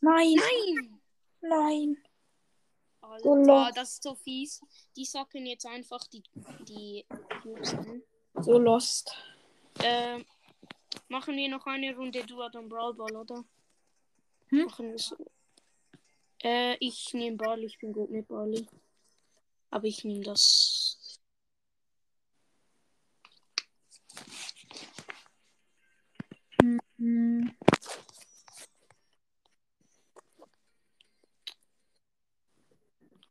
Nein, 0.00 0.34
Nein! 0.36 1.00
nein. 1.42 1.96
Alter, 3.02 3.22
So 3.22 3.34
lost. 3.34 3.76
das 3.76 3.90
ist 3.90 4.02
so 4.02 4.14
fies. 4.14 4.62
Die 4.96 5.04
sacken 5.04 5.44
jetzt 5.44 5.66
einfach 5.66 6.06
die, 6.06 6.22
die 6.66 7.04
Cubes 7.42 7.74
an. 7.74 8.02
So 8.40 8.58
lost. 8.58 9.14
Ähm, 9.82 10.24
machen 11.08 11.36
wir 11.36 11.48
noch 11.48 11.66
eine 11.66 11.94
Runde 11.94 12.24
Duat 12.24 12.56
und 12.56 12.68
Brawl 12.68 12.94
Ball, 12.94 13.16
oder? 13.16 13.44
Hm? 14.48 14.64
Machen 14.64 14.90
wir 14.90 14.98
so. 14.98 15.16
Äh, 16.42 16.76
ich 16.80 17.12
nehme 17.12 17.36
Barley, 17.36 17.66
ich 17.66 17.78
bin 17.78 17.92
gut 17.92 18.10
mit 18.10 18.26
Barley. 18.28 18.66
Aber 19.70 19.84
ich 19.84 20.04
nehme 20.04 20.24
das. 20.24 21.20
Hm. 26.98 27.54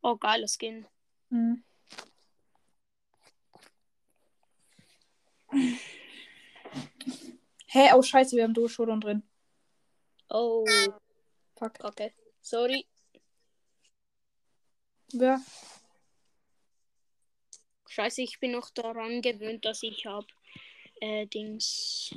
Oh, 0.02 0.16
geiler 0.16 0.48
Skin. 0.48 0.86
Hm. 1.30 1.64
Hä? 7.72 7.94
Oh, 7.94 8.02
scheiße, 8.02 8.36
wir 8.36 8.44
haben 8.44 8.56
Duo 8.56 8.68
Showdown 8.68 9.00
drin. 9.00 9.24
Oh, 10.30 10.66
Fuck. 11.56 11.74
okay. 11.84 12.12
Sorry. 12.42 12.88
Ja. 15.12 15.40
Scheiße, 17.88 18.24
ich 18.24 18.40
bin 18.40 18.52
noch 18.52 18.72
daran 18.72 19.22
gewöhnt, 19.22 19.66
dass 19.66 19.84
ich 19.84 20.04
habe 20.08 20.26
äh, 21.00 21.28
Dings 21.28 22.12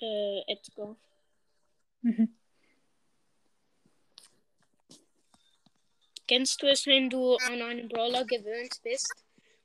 äh, 0.00 0.40
Edgar. 0.46 0.96
Mhm. 2.00 2.34
Kennst 6.26 6.62
du 6.62 6.68
es, 6.68 6.86
wenn 6.86 7.10
du 7.10 7.36
an 7.36 7.60
einen 7.60 7.88
Brawler 7.88 8.24
gewöhnt 8.24 8.80
bist 8.82 9.12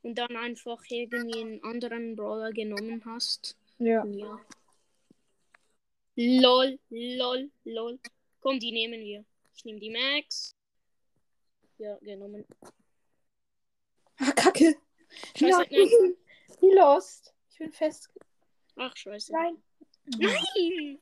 und 0.02 0.16
dann 0.16 0.36
einfach 0.36 0.82
irgendwie 0.90 1.40
einen 1.40 1.64
anderen 1.64 2.16
Brawler 2.16 2.52
genommen 2.52 3.02
hast? 3.06 3.56
Ja. 3.78 4.04
Ja. 4.04 4.38
Lol, 6.16 6.78
lol, 6.90 7.50
lol. 7.64 7.98
Komm, 8.40 8.58
die 8.58 8.72
nehmen 8.72 9.00
wir. 9.00 9.24
Ich 9.54 9.64
nehme 9.64 9.78
die 9.80 9.90
Max. 9.90 10.54
Ja, 11.78 11.96
genommen. 11.98 12.44
Ah, 14.18 14.32
Kacke. 14.32 14.76
Scheiße, 15.36 15.58
Nein. 15.70 16.16
Wie 16.60 16.74
lost. 16.74 17.34
Ich 17.50 17.58
bin 17.58 17.72
fest. 17.72 18.10
Ach, 18.76 18.96
scheiße. 18.96 19.32
Nein. 19.32 19.62
Nein! 20.18 20.98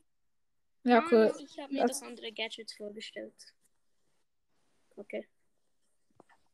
Ja, 0.83 1.03
cool. 1.11 1.33
Ich 1.39 1.57
habe 1.59 1.73
mir 1.73 1.81
Das- 1.83 1.99
das 1.99 2.07
andere 2.07 2.31
Gadget 2.31 2.71
vorgestellt. 2.71 3.33
Okay. 4.97 5.27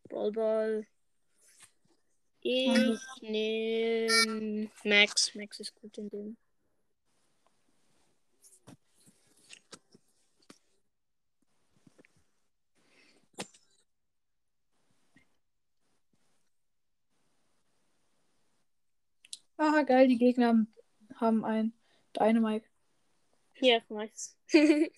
Ball, 0.10 0.32
Ball. 0.32 0.88
Ich 2.42 2.68
Mhm. 2.68 3.00
nehme 3.22 4.72
Max. 4.84 5.34
Max 5.36 5.60
ist 5.60 5.74
gut 5.76 5.98
in 5.98 6.10
dem. 6.10 6.38
Ah, 19.64 19.84
geil, 19.84 20.08
die 20.08 20.18
Gegner 20.18 20.66
haben- 21.18 21.46
ein 21.46 21.72
Dynamite. 22.18 22.66
Ja, 23.60 23.78
ich 23.78 23.88
weiß. 23.92 24.36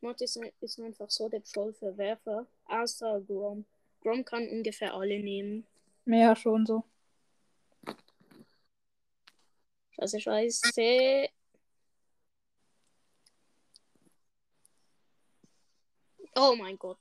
Mod 0.00 0.20
ist, 0.20 0.36
ist 0.60 0.78
einfach 0.78 1.10
so 1.10 1.28
der 1.28 1.42
Trollverwerfer. 1.42 2.46
Außer 2.66 3.20
Grom. 3.22 3.64
Grom 4.00 4.24
kann 4.24 4.48
ungefähr 4.48 4.94
alle 4.94 5.18
nehmen. 5.18 5.66
Mehr 6.04 6.36
schon 6.36 6.64
so. 6.66 6.84
Scheiße, 9.96 10.20
scheiße. 10.20 11.28
Oh 16.36 16.54
mein 16.56 16.78
Gott. 16.78 17.00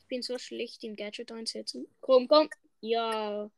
Ich 0.00 0.06
bin 0.08 0.20
so 0.20 0.36
schlecht 0.36 0.84
im 0.84 0.96
Gadget 0.96 1.32
einsetzen. 1.32 1.86
Komm, 2.02 2.28
komm. 2.28 2.50
Ja. 2.84 3.50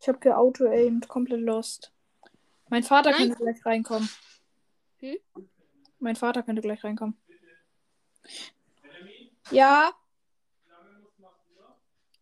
Ich 0.00 0.08
habe 0.08 0.18
geauto-aimed, 0.18 1.06
komplett 1.06 1.42
lost. 1.42 1.92
Mein 2.68 2.82
Vater 2.82 3.10
Nein. 3.10 3.28
könnte 3.28 3.36
gleich 3.36 3.64
reinkommen. 3.64 4.08
Hm? 4.98 5.16
Mein 6.00 6.16
Vater 6.16 6.42
könnte 6.42 6.60
gleich 6.60 6.82
reinkommen. 6.82 7.16
Ja. 9.52 9.92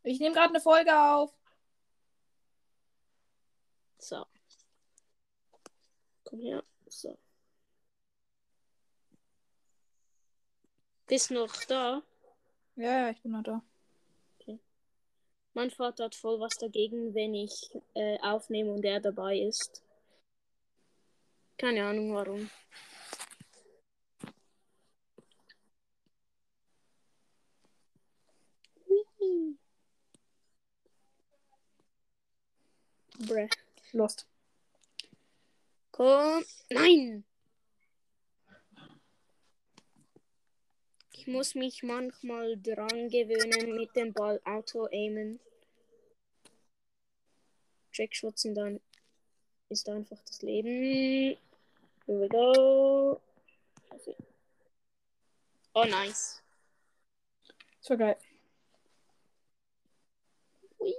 Ich 0.02 0.20
nehme 0.20 0.34
gerade 0.34 0.50
eine 0.50 0.60
Folge 0.60 0.94
auf. 0.94 1.32
So. 3.96 4.26
Komm 6.24 6.40
her. 6.40 6.62
So. 6.88 7.18
Bist 11.06 11.30
noch 11.30 11.64
da? 11.64 12.02
Ja, 12.76 13.06
ja, 13.06 13.10
ich 13.10 13.22
bin 13.22 13.32
noch 13.32 13.42
da. 13.42 13.62
Mein 15.52 15.70
Vater 15.70 16.04
hat 16.04 16.14
voll 16.14 16.38
was 16.40 16.56
dagegen, 16.56 17.14
wenn 17.14 17.34
ich 17.34 17.70
äh, 17.94 18.18
aufnehme 18.20 18.72
und 18.72 18.84
er 18.84 19.00
dabei 19.00 19.38
ist. 19.38 19.82
Keine 21.58 21.84
Ahnung 21.84 22.14
warum. 22.14 22.50
Brä. 33.26 33.48
Lost. 33.92 34.26
Komm. 35.90 36.44
Nein! 36.70 37.24
Ich 41.20 41.26
muss 41.26 41.54
mich 41.54 41.82
manchmal 41.82 42.56
dran 42.56 43.10
gewöhnen, 43.10 43.76
mit 43.76 43.94
dem 43.94 44.14
Ball 44.14 44.40
auto-aimen. 44.42 45.38
Trickshots 47.92 48.40
sind 48.40 48.54
dann 48.54 48.80
ist 49.68 49.86
einfach 49.90 50.18
das 50.22 50.40
Leben. 50.40 51.36
Here 52.06 52.20
we 52.20 52.26
go. 52.26 53.20
Oh, 55.74 55.84
nice. 55.84 56.42
War 57.86 57.96
geil. 57.98 58.16
Hui. 60.78 60.94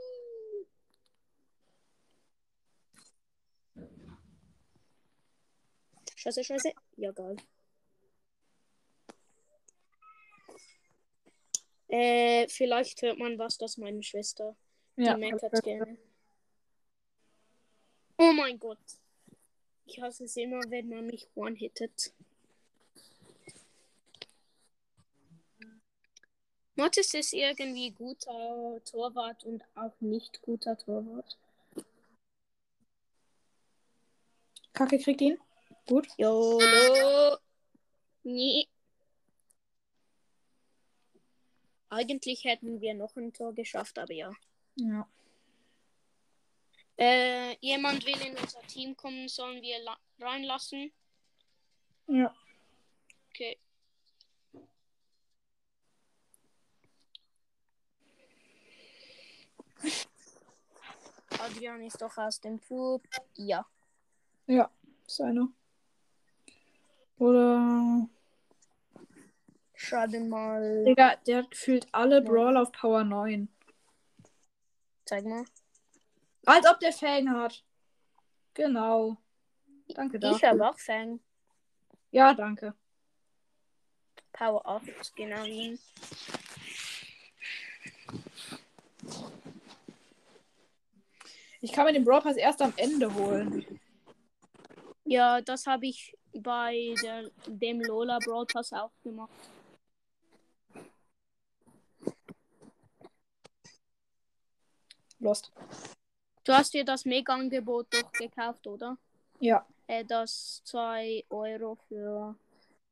Scheiße, 6.15 6.43
scheiße. 6.43 6.73
Ja, 6.97 7.11
geil. 7.11 7.37
Äh, 11.91 12.47
vielleicht 12.47 13.01
hört 13.01 13.19
man 13.19 13.37
was, 13.37 13.57
dass 13.57 13.77
meine 13.77 14.01
Schwester 14.01 14.55
Ja, 14.95 15.13
die 15.15 15.19
meckert 15.19 15.51
das- 15.51 15.61
gerne. 15.61 15.97
Oh 18.17 18.31
mein 18.33 18.57
Gott. 18.57 18.79
Ich 19.85 20.01
hasse 20.01 20.23
es 20.23 20.37
immer, 20.37 20.61
wenn 20.69 20.87
man 20.87 21.05
mich 21.05 21.27
one-hittet. 21.35 22.13
Mortis 26.75 27.13
ist 27.13 27.33
irgendwie 27.33 27.91
guter 27.91 28.79
Torwart 28.85 29.43
und 29.43 29.63
auch 29.75 29.99
nicht 29.99 30.41
guter 30.41 30.77
Torwart. 30.77 31.37
Kacke 34.73 34.97
kriegt 34.97 35.19
ihn. 35.21 35.37
Gut. 35.87 36.07
YOLO. 36.17 37.37
Nee. 38.23 38.67
Eigentlich 41.93 42.45
hätten 42.45 42.79
wir 42.79 42.93
noch 42.93 43.17
ein 43.17 43.33
Tor 43.33 43.53
geschafft, 43.53 43.99
aber 43.99 44.13
ja. 44.13 44.31
Ja. 44.75 45.05
Äh, 46.97 47.57
jemand 47.59 48.05
will 48.05 48.19
in 48.25 48.37
unser 48.37 48.61
Team 48.61 48.95
kommen, 48.95 49.27
sollen 49.27 49.61
wir 49.61 49.77
la- 49.79 49.99
reinlassen? 50.19 50.93
Ja. 52.07 52.33
Okay. 53.29 53.57
Adrian 61.39 61.81
ist 61.83 62.01
doch 62.01 62.17
aus 62.17 62.39
dem 62.39 62.59
Flug. 62.59 63.03
Ja. 63.35 63.65
Ja. 64.47 64.69
Ist 65.07 65.21
einer. 65.21 65.47
Oder. 67.17 68.07
Schreibe 69.83 70.19
mal. 70.19 70.83
Digga, 70.85 71.15
der 71.25 71.39
hat 71.39 71.51
gefühlt 71.51 71.87
alle 71.91 72.21
Brawler 72.21 72.61
auf 72.61 72.71
Power 72.71 73.03
9. 73.03 73.49
Zeig 75.05 75.25
mal. 75.25 75.43
Als 76.45 76.67
ob 76.69 76.79
der 76.79 76.93
Fang 76.93 77.27
hat. 77.31 77.63
Genau. 78.53 79.17
Danke 79.95 80.17
Ich 80.17 80.21
dafür. 80.21 80.49
habe 80.49 80.69
auch 80.69 80.77
Fang. 80.77 81.19
Ja, 82.11 82.33
danke. 82.35 82.75
Power 84.33 84.65
8, 84.67 85.15
genau 85.15 85.43
wie. 85.45 85.79
Ich 91.59 91.71
kann 91.71 91.85
mir 91.85 91.93
den 91.93 92.05
Brawl 92.05 92.21
Pass 92.21 92.37
erst 92.37 92.61
am 92.61 92.73
Ende 92.77 93.13
holen. 93.13 93.79
Ja, 95.05 95.41
das 95.41 95.65
habe 95.65 95.87
ich 95.87 96.15
bei 96.33 96.93
der, 97.01 97.31
dem 97.47 97.81
Lola 97.81 98.19
Brawl 98.23 98.45
Pass 98.45 98.71
auch 98.73 98.91
gemacht. 99.03 99.31
Lost. 105.21 105.51
Du 106.43 106.53
hast 106.53 106.73
dir 106.73 106.83
das 106.83 107.05
Mega-Angebot 107.05 107.87
doch 107.93 108.11
gekauft, 108.13 108.65
oder? 108.65 108.97
Ja. 109.39 109.65
Äh, 109.87 110.03
das 110.03 110.61
2 110.65 111.23
Euro 111.29 111.77
für 111.87 112.35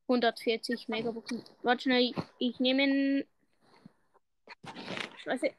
140 0.03 0.87
Megaboxen. 0.87 1.43
Warte 1.63 1.83
schnell, 1.83 2.01
ich, 2.01 2.15
ich 2.37 2.59
nehme. 2.59 3.25
Scheiße. 5.23 5.51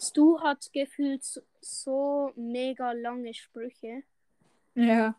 Stu 0.00 0.40
hat 0.40 0.72
gefühlt 0.72 1.22
so 1.60 2.32
mega 2.34 2.92
lange 2.92 3.34
Sprüche. 3.34 4.02
Ja. 4.74 5.14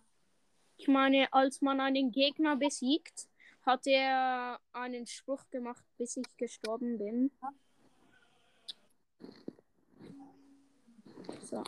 Ich 0.82 0.88
meine, 0.88 1.32
als 1.32 1.62
man 1.62 1.80
einen 1.80 2.12
Gegner 2.12 2.56
besiegt, 2.56 3.28
hat 3.62 3.86
er 3.86 4.60
einen 4.74 5.06
Spruch 5.06 5.48
gemacht, 5.52 5.86
bis 6.00 6.17
ich 6.17 6.26
gestorben 6.38 6.98
bin. 6.98 7.30
So. 11.44 11.63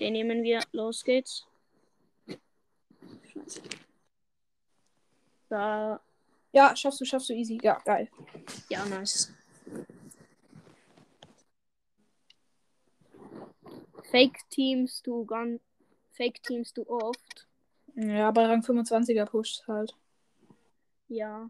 Den 0.00 0.14
nehmen 0.14 0.42
wir. 0.42 0.60
Los 0.72 1.04
geht's. 1.04 1.46
Scheiße. 3.32 3.62
Da. 5.48 6.00
Ja, 6.50 6.74
schaffst 6.74 7.00
du, 7.00 7.04
schaffst 7.04 7.28
du 7.28 7.32
easy. 7.32 7.60
Ja, 7.62 7.80
geil. 7.84 8.10
Ja, 8.70 8.84
nice. 8.86 9.32
Fake 14.10 14.40
Teams 14.50 15.00
du 15.02 15.24
ganz. 15.24 15.62
Fake 16.10 16.42
Teams 16.42 16.72
du 16.72 16.84
oft. 16.88 17.46
Ja, 17.96 18.30
bei 18.32 18.46
Rang 18.46 18.62
25er 18.62 19.24
pusht 19.24 19.66
halt. 19.68 19.94
Ja. 21.08 21.48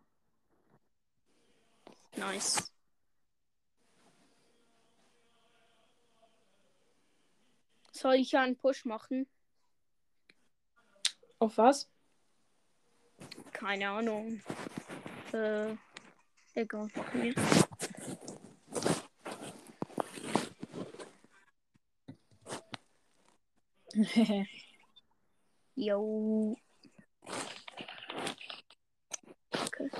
Nice. 2.17 2.71
Soll 7.93 8.15
ich 8.17 8.37
einen 8.37 8.57
Push 8.57 8.85
machen? 8.85 9.27
Auf 11.39 11.57
was? 11.57 11.89
Keine 13.53 13.89
Ahnung. 13.89 14.43
Äh, 15.33 15.75
egal, 16.55 16.89
machen 16.95 17.23
wir. 17.23 17.35
Jo. 25.77 26.57
Okay. 29.53 29.91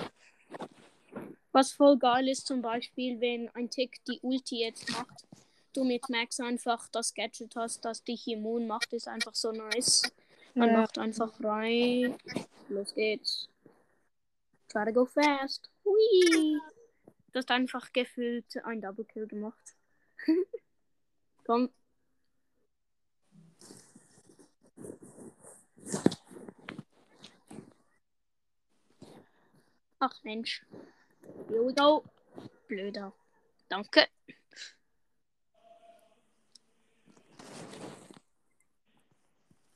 Was 1.51 1.71
voll 1.71 1.97
geil 1.97 2.27
ist 2.27 2.47
zum 2.47 2.61
Beispiel, 2.61 3.19
wenn 3.21 3.49
ein 3.55 3.69
Tick 3.69 4.03
die 4.05 4.19
Ulti 4.21 4.59
jetzt 4.61 4.89
macht, 4.91 5.25
du 5.73 5.83
mit 5.83 6.09
Max 6.09 6.39
einfach 6.39 6.87
das 6.89 7.13
Gadget 7.13 7.55
hast, 7.55 7.83
das 7.85 8.03
dich 8.03 8.27
immun 8.27 8.67
macht, 8.67 8.91
ist 8.93 9.07
einfach 9.07 9.35
so 9.35 9.51
nice. 9.51 10.03
Man 10.53 10.69
Ja. 10.69 10.81
macht 10.81 10.97
einfach 10.97 11.31
rein. 11.43 12.17
Los 12.69 12.93
geht's. 12.93 13.47
Try 14.69 14.85
to 14.85 14.93
go 14.93 15.05
fast. 15.05 15.69
Hui. 15.85 16.59
Du 17.31 17.39
hast 17.39 17.51
einfach 17.51 17.91
gefühlt 17.91 18.45
ein 18.63 18.81
Double 18.81 19.05
Kill 19.05 19.27
gemacht. 19.27 19.75
Komm. 21.45 21.69
Ach 29.99 30.23
Mensch. 30.23 30.65
Here 31.47 31.65
we 31.65 31.73
go. 31.73 32.03
Blöder. 32.67 33.13
Danke. 33.69 34.07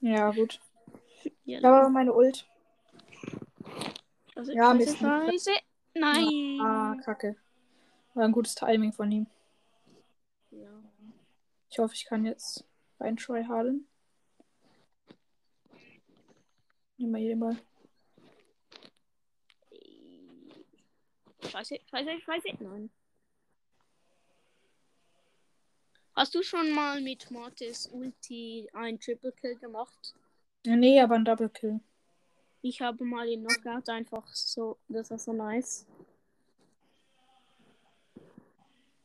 Ja, 0.02 0.32
gut. 0.32 0.60
Ja, 1.46 1.60
Da 1.62 1.72
war 1.72 1.90
meine 1.90 2.14
Ult. 2.14 2.48
also, 4.36 4.52
ja, 4.54 4.74
Mist. 4.74 4.98
scheiße. 4.98 5.52
Nein. 5.96 6.60
Ah, 6.62 6.96
kacke. 7.04 7.36
War 8.14 8.24
ein 8.26 8.32
gutes 8.32 8.56
Timing 8.56 8.94
von 8.94 9.12
ihm. 9.12 9.28
Ja. 10.52 10.70
Ich 11.70 11.80
hoffe, 11.80 11.94
ich 11.96 12.06
kann 12.06 12.26
jetzt 12.26 12.64
rein 13.00 13.18
tryharden. 13.18 13.89
Nehmen 17.00 17.14
wir 17.14 17.20
hier 17.20 17.30
den 17.30 17.40
Ball. 17.40 17.58
Scheiße, 21.50 21.80
scheiße, 21.90 22.22
scheiße. 22.22 22.64
Nein. 22.64 22.92
Hast 26.14 26.36
du 26.36 26.44
schon 26.44 26.74
mal 26.74 27.00
mit 27.00 27.32
Mortis 27.32 27.88
Ulti 27.88 28.70
ein 28.74 29.00
Triple 29.00 29.32
Kill 29.32 29.56
gemacht? 29.56 30.14
Ja, 30.66 30.76
nee, 30.76 31.00
aber 31.00 31.16
ein 31.16 31.24
Double 31.24 31.48
Kill. 31.48 31.80
Ich 32.62 32.82
habe 32.82 33.06
mal 33.06 33.26
den 33.26 33.48
Knockout 33.48 33.88
einfach 33.88 34.28
so. 34.28 34.78
Das 34.90 35.10
war 35.10 35.20
so 35.20 35.32
nice. 35.32 35.88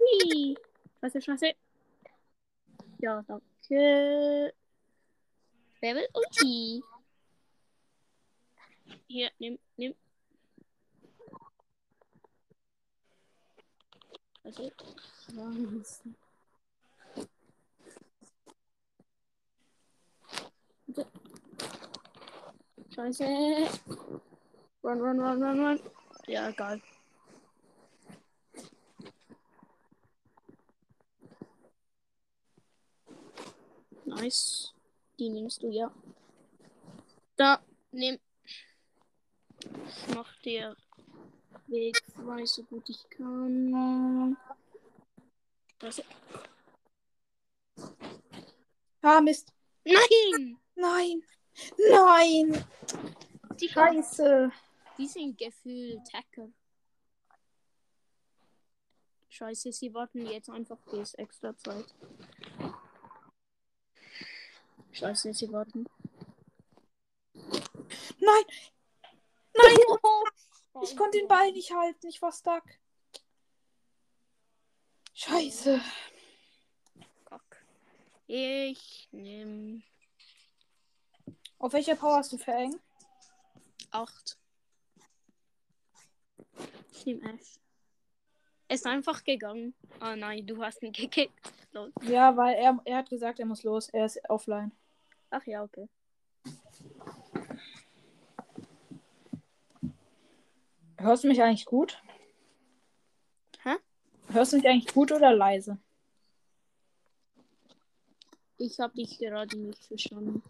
Hui. 0.00 0.56
Scheiße, 1.00 1.22
scheiße. 1.22 1.52
Ja, 2.98 3.22
danke. 3.22 4.52
Wer 5.80 5.94
will 5.94 6.08
Ulti? 6.12 6.82
Hier, 9.08 9.30
nimm, 9.38 9.58
nimm. 9.76 9.94
Also, 14.44 14.70
Scheiße. 22.94 23.24
Run, 24.84 25.00
run, 25.00 25.20
run, 25.20 25.42
run, 25.42 25.60
run. 25.60 25.80
Ja, 26.28 26.48
egal. 26.48 26.80
Nice. 34.04 34.72
Die 35.18 35.28
nimmst 35.28 35.62
du, 35.62 35.70
ja. 35.70 35.90
Da, 37.36 37.60
nimm. 37.90 38.18
Ich 39.86 40.14
mach 40.14 40.34
dir 40.42 40.76
Weg 41.66 42.00
frei, 42.14 42.44
so 42.44 42.62
gut 42.64 42.88
ich 42.88 43.08
kann. 43.10 44.36
Scheiße. 45.80 46.04
Ah, 49.02 49.20
Mist. 49.20 49.52
Nein! 49.84 50.58
Nein. 50.74 51.22
Nein. 51.90 52.64
Die, 53.60 53.68
Scheiße. 53.68 54.50
die 54.98 55.06
sind 55.06 55.38
gefühlt 55.38 56.00
Hacker. 56.12 56.48
Scheiße, 59.28 59.72
sie 59.72 59.92
warten 59.92 60.26
jetzt 60.26 60.48
einfach 60.48 60.78
bis 60.90 61.14
extra 61.14 61.56
Zeit. 61.56 61.94
Scheiße, 64.92 65.34
sie 65.34 65.52
warten. 65.52 65.86
Nein. 68.20 68.44
Nein. 69.56 69.76
Ich 70.82 70.96
konnte 70.96 71.18
den 71.18 71.28
Ball 71.28 71.52
nicht 71.52 71.72
halten. 71.72 72.08
Ich 72.08 72.20
war 72.20 72.32
stuck. 72.32 72.64
Scheiße. 75.14 75.80
Ich 78.26 79.08
nehm 79.12 79.82
Auf 81.58 81.72
welcher 81.72 81.94
Power 81.94 82.16
hast 82.16 82.32
du 82.32 82.38
verhängt? 82.38 82.80
8. 83.90 84.38
Ich 86.92 87.06
nehm 87.06 87.22
Ash. 87.22 87.60
Er 88.66 88.74
ist 88.74 88.86
einfach 88.86 89.22
gegangen. 89.22 89.74
Ah 90.00 90.16
nein, 90.16 90.46
du 90.46 90.62
hast 90.62 90.82
ihn 90.82 90.92
gekickt. 90.92 91.52
Lol. 91.72 91.92
Ja, 92.02 92.36
weil 92.36 92.56
er, 92.56 92.80
er 92.84 92.96
hat 92.98 93.10
gesagt, 93.10 93.38
er 93.38 93.46
muss 93.46 93.62
los. 93.62 93.88
Er 93.90 94.06
ist 94.06 94.18
offline. 94.28 94.72
Ach 95.30 95.44
ja, 95.44 95.62
okay. 95.62 95.88
Hörst 101.04 101.22
du 101.22 101.28
mich 101.28 101.42
eigentlich 101.42 101.66
gut? 101.66 102.00
Hä? 103.62 103.74
Hörst 104.28 104.52
du 104.52 104.56
mich 104.56 104.66
eigentlich 104.66 104.94
gut 104.94 105.12
oder 105.12 105.34
leise? 105.34 105.76
Ich 108.56 108.80
habe 108.80 108.94
dich 108.94 109.18
gerade 109.18 109.54
nicht 109.58 109.84
verstanden. 109.84 110.42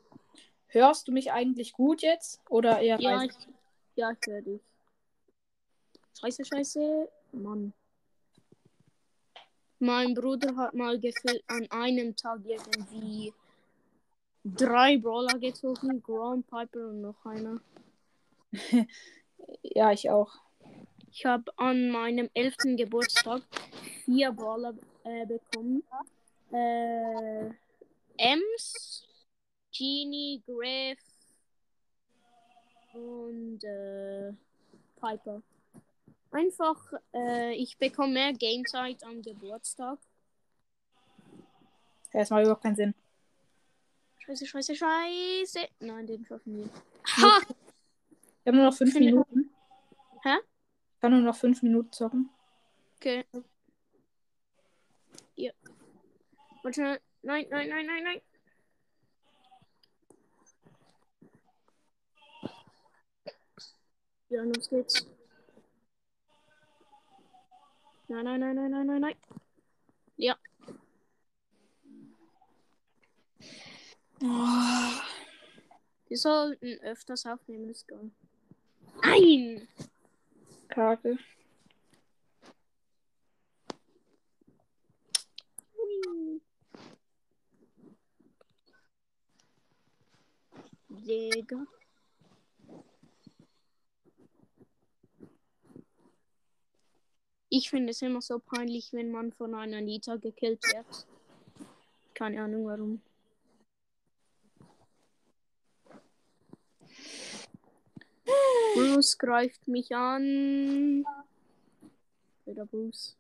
Hörst 0.69 1.09
du 1.09 1.13
mich 1.13 1.33
eigentlich 1.33 1.73
gut 1.73 2.03
jetzt 2.03 2.41
oder 2.49 2.81
eher 2.81 3.01
Ja, 3.01 3.25
leise? 3.25 3.37
ich, 3.37 3.49
ja, 3.97 4.13
ich 4.13 4.19
höre 4.29 4.43
dich. 4.43 4.61
Scheiße, 6.21 6.45
scheiße. 6.45 7.09
Mann. 7.33 7.73
Mein 9.81 10.15
Bruder 10.15 10.55
hat 10.55 10.75
mal 10.75 11.01
gefühlt 11.01 11.43
an 11.49 11.69
einem 11.73 12.15
Tag 12.15 12.43
irgendwie 12.45 13.35
drei 14.45 14.99
Brawler 14.99 15.37
gezogen. 15.41 16.01
Ground 16.01 16.47
Piper 16.47 16.91
und 16.91 17.01
noch 17.01 17.27
einer. 17.27 17.61
Ja, 19.63 19.93
ich 19.93 20.09
auch. 20.11 20.44
Ich 21.17 21.25
habe 21.25 21.45
an 21.59 21.91
meinem 21.91 22.29
11. 22.35 22.57
Geburtstag 22.77 23.43
vier 24.05 24.33
Brawler 24.33 24.75
äh, 25.05 25.25
bekommen. 25.25 25.85
Äh, 26.51 27.51
Ems, 28.17 29.07
Genie, 29.73 30.43
Griff 30.45 30.99
und 32.95 33.63
äh, 33.63 34.33
Piper. 34.97 35.41
Einfach, 36.33 36.93
äh, 37.15 37.55
ich 37.55 37.79
bekomme 37.79 38.15
mehr 38.15 38.33
Gamezeit 38.33 39.05
am 39.05 39.23
Geburtstag. 39.23 40.01
Das 42.13 42.31
macht 42.31 42.43
überhaupt 42.43 42.63
keinen 42.65 42.75
Sinn. 42.75 42.95
Scheiße, 44.19 44.47
scheiße, 44.47 44.75
scheiße. 44.75 45.61
Nein, 45.79 46.09
den 46.09 46.27
schaffen 46.27 46.57
wir. 46.57 46.69
Ha! 47.19 47.41
Wir 48.43 48.53
haben 48.53 48.57
nur 48.57 48.67
noch 48.67 48.77
fünf 48.77 48.95
Minuten. 48.95 49.34
Kann 51.05 51.13
nur 51.13 51.21
noch 51.21 51.37
fünf 51.37 51.63
Minuten 51.63 51.93
zocken. 51.93 52.31
Okay. 52.97 53.27
Ja. 55.35 55.53
Warte. 56.63 56.99
Nein, 57.21 57.47
nein, 57.51 57.69
nein, 57.69 57.87
nein, 57.87 58.05
nein. 58.05 58.21
Ja, 64.31 64.45
los 64.45 64.71
geht's. 64.71 65.07
Nein, 68.09 68.25
nein, 68.25 68.41
nein, 68.41 68.55
nein, 68.55 68.71
nein, 68.71 68.87
nein, 68.87 69.01
nein. 69.03 69.17
Ja. 70.17 70.39
Wir 76.09 76.17
sollten 76.17 76.79
öfters 76.81 77.27
aufnehmen, 77.27 77.69
ist 77.69 77.87
geil. 77.89 78.11
Nein! 79.03 79.69
Hui. 85.77 86.41
Digga. 90.89 91.67
Ich 97.51 97.71
finde 97.71 97.93
es 97.93 98.03
immer 98.03 98.21
so 98.21 98.41
peinlich, 98.41 98.93
wenn 98.93 99.13
man 99.13 99.33
von 99.33 99.55
einer 99.55 99.81
Nita 99.81 100.17
gekillt 100.17 100.61
wird. 100.65 101.07
Keine 102.15 102.43
Ahnung 102.43 102.67
warum. 102.67 103.01
Bruce 108.95 109.19
greift 109.19 109.67
mich 109.67 109.93
an. 109.93 111.05
Wieder 112.45 112.65
Bruce. 112.65 113.17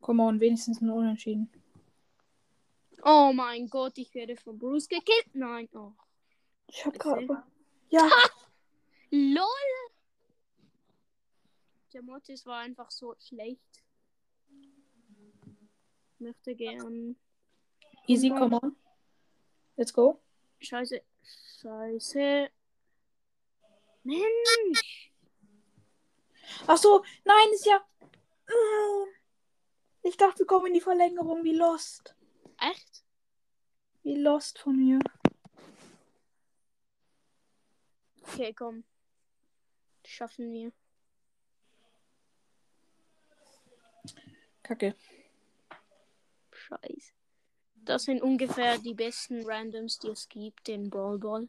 Komm 0.00 0.20
on, 0.20 0.38
wenigstens 0.38 0.80
ein 0.80 0.90
Unentschieden. 0.90 1.50
Oh 3.02 3.32
mein 3.34 3.68
Gott, 3.68 3.98
ich 3.98 4.14
werde 4.14 4.36
von 4.36 4.56
Bruce 4.56 4.88
gekillt. 4.88 5.34
Nein. 5.34 5.68
Oh. 5.72 5.92
Ich 6.68 6.86
hab 6.86 6.96
gerade. 6.96 7.42
Ja. 7.90 8.08
LOL! 9.10 9.46
Der 11.92 12.02
Mortis 12.02 12.46
war 12.46 12.60
einfach 12.60 12.90
so 12.92 13.16
schlecht. 13.18 13.82
Ich 16.12 16.20
möchte 16.20 16.54
gern. 16.54 17.16
Easy, 18.06 18.28
come 18.30 18.60
on. 18.62 18.76
Let's 19.76 19.92
go. 19.92 20.20
Scheiße. 20.64 21.02
Scheiße. 21.60 22.50
Mensch! 24.02 25.12
Ach 26.66 26.76
so, 26.76 27.04
nein, 27.24 27.52
ist 27.52 27.66
ja. 27.66 27.84
Mm. 28.46 29.08
Ich 30.02 30.16
dachte, 30.16 30.40
wir 30.40 30.46
kommen 30.46 30.66
in 30.66 30.74
die 30.74 30.80
Verlängerung. 30.80 31.44
Wie 31.44 31.54
lost. 31.54 32.14
Echt? 32.60 33.04
Wie 34.02 34.16
lost 34.16 34.58
von 34.58 34.76
mir. 34.76 34.98
Okay, 38.22 38.52
komm. 38.52 38.84
Schaffen 40.04 40.52
wir. 40.52 40.72
Kacke. 44.62 44.94
Scheiße. 46.52 47.12
Das 47.84 48.04
sind 48.04 48.22
ungefähr 48.22 48.78
die 48.78 48.94
besten 48.94 49.44
Randoms, 49.44 49.98
die 49.98 50.08
es 50.08 50.28
gibt 50.28 50.68
in 50.68 50.88
Brawl 50.88 51.18
Ball. 51.18 51.48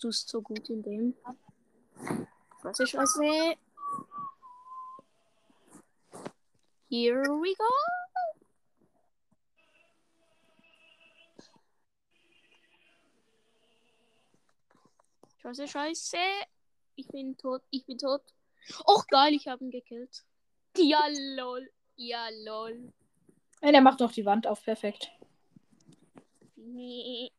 Du 0.00 0.08
bist 0.08 0.28
so 0.28 0.42
gut 0.42 0.68
in 0.68 0.82
dem. 0.82 1.14
Was 2.62 2.80
ist 2.80 2.94
was? 2.94 3.18
Here 6.88 7.22
we 7.22 7.54
go. 7.54 7.64
Scheiße, 15.42 15.68
scheiße. 15.68 16.16
Ich 16.96 17.06
bin 17.08 17.36
tot, 17.36 17.62
ich 17.70 17.86
bin 17.86 17.98
tot. 17.98 18.22
Och 18.84 19.06
geil, 19.06 19.34
ich 19.34 19.46
habe 19.46 19.64
ihn 19.64 19.70
gekillt. 19.70 20.24
Ja, 20.76 21.06
lol. 21.36 21.70
Ja, 21.94 22.28
lol. 22.44 22.92
Nein, 23.66 23.74
er 23.74 23.80
macht 23.80 23.98
noch 23.98 24.12
die 24.12 24.24
Wand 24.24 24.46
auf. 24.46 24.62
Perfekt. 24.62 25.10
Nee. 26.54 27.32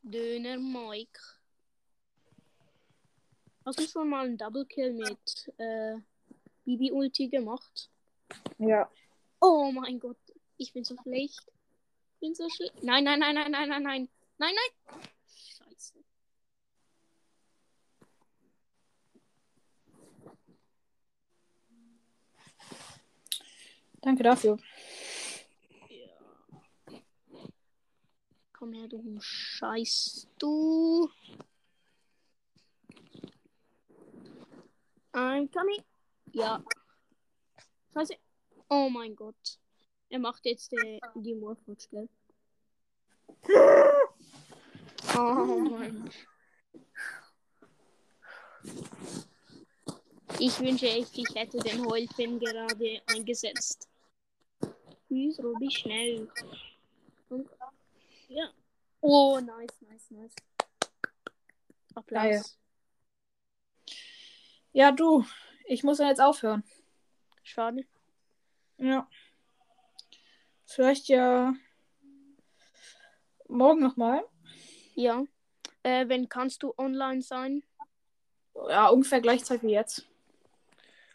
Döner 0.00 0.56
Mike. 0.56 1.20
Hast 3.66 3.78
du 3.78 3.86
schon 3.86 4.08
mal 4.08 4.24
einen 4.24 4.38
Double 4.38 4.64
Kill 4.64 4.94
mit 4.94 5.52
äh, 5.58 5.98
Bibi 6.64 6.90
Ulti 6.90 7.28
gemacht? 7.28 7.90
Ja. 8.56 8.90
Oh 9.38 9.70
mein 9.70 10.00
Gott, 10.00 10.16
ich 10.56 10.72
bin 10.72 10.84
so 10.84 10.96
schlecht. 11.02 11.42
Ich 12.14 12.20
bin 12.20 12.34
so 12.34 12.48
schlecht. 12.48 12.82
Nein, 12.82 13.04
nein, 13.04 13.20
nein, 13.20 13.34
nein, 13.34 13.50
nein, 13.50 13.68
nein, 13.68 13.82
nein. 13.82 14.08
Nein, 14.38 14.54
nein. 14.54 15.00
Scheiße. 15.28 15.92
Danke 24.02 24.22
dafür. 24.22 24.58
Komm 28.52 28.72
her, 28.72 28.88
du 28.88 29.20
Scheiß, 29.20 30.28
du. 30.38 31.08
I'm 35.12 35.48
coming. 35.52 35.84
Ja. 36.32 36.62
Scheiße. 37.94 38.14
Oh 38.68 38.88
mein 38.88 39.14
Gott. 39.16 39.58
Er 40.10 40.18
macht 40.18 40.44
jetzt 40.46 40.72
äh, 40.72 41.00
die 41.14 41.34
Morphwatch, 41.34 41.88
gell? 41.90 42.08
Oh 45.16 45.58
mein. 45.70 46.10
Ich 50.38 50.60
wünsche 50.60 50.88
echt, 50.88 51.18
ich 51.18 51.34
hätte 51.34 51.58
den 51.58 51.84
Heulpin 51.84 52.38
gerade 52.38 53.02
eingesetzt. 53.06 53.87
Bin 55.58 55.68
ich 55.68 55.78
schnell? 55.78 56.28
Und, 57.28 57.48
ja. 58.28 58.48
Oh, 59.00 59.38
nice, 59.40 59.80
nice, 59.80 60.10
nice. 60.10 60.34
Applaus. 61.94 62.22
Geil. 62.22 62.42
Ja, 64.72 64.92
du. 64.92 65.24
Ich 65.66 65.82
muss 65.82 65.98
jetzt 65.98 66.20
aufhören. 66.20 66.62
Schade. 67.42 67.84
Ja. 68.78 69.08
Vielleicht 70.64 71.08
ja 71.08 71.54
morgen 73.48 73.80
nochmal. 73.80 74.24
Ja. 74.94 75.24
Äh, 75.82 76.08
wenn 76.08 76.28
kannst 76.28 76.62
du 76.62 76.74
online 76.76 77.22
sein? 77.22 77.64
Ja, 78.68 78.88
ungefähr 78.88 79.20
gleichzeitig 79.20 79.62
wie 79.62 79.72
jetzt. 79.72 80.06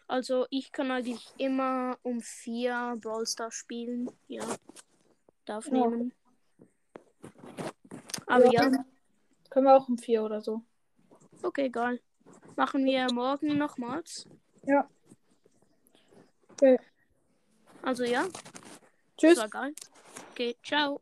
Also 0.06 0.46
ich 0.50 0.70
kann 0.72 0.90
eigentlich 0.90 1.32
immer 1.38 1.98
um 2.02 2.20
vier 2.20 2.96
Brawl 3.00 3.26
Stars 3.26 3.54
spielen. 3.54 4.10
Ja. 4.28 4.44
Darf 5.44 5.66
Ja. 5.66 5.72
nehmen. 5.72 6.12
Aber 8.26 8.52
ja. 8.52 8.70
Können 9.50 9.66
wir 9.66 9.76
auch 9.76 9.88
um 9.88 9.98
vier 9.98 10.24
oder 10.24 10.40
so. 10.40 10.62
okay, 11.42 11.68
geil. 11.70 12.00
Machen 12.56 12.84
wir 12.84 13.12
morgen 13.12 13.56
nochmals. 13.58 14.26
Ja. 14.64 14.88
Okay. 16.52 16.78
Also 17.82 18.04
ja, 18.04 18.24
Tschüss. 19.16 19.34
das 19.34 19.38
war 19.38 19.48
geil. 19.48 19.74
Okay, 20.32 20.56
ciao. 20.62 21.00